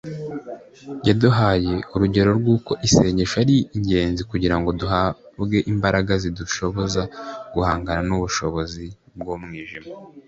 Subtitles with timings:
[1.07, 7.01] yaduhaye urugero rw'uko isengesho ari ingenzi kugira ngo duhabwe imbaraga zidushoboza
[7.53, 8.85] guhangana n'ubushobozi
[9.19, 9.87] bw'umwijima